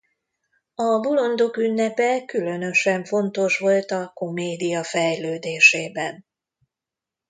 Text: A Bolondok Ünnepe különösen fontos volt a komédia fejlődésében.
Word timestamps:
A 0.75 0.83
Bolondok 0.99 1.57
Ünnepe 1.57 2.25
különösen 2.25 3.03
fontos 3.03 3.57
volt 3.59 3.91
a 3.91 4.11
komédia 4.13 4.83
fejlődésében. 4.83 6.25